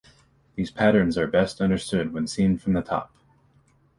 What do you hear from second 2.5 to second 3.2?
from the top.